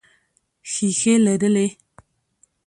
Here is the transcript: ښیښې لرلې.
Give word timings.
ښیښې 0.71 1.15
لرلې. 1.25 1.67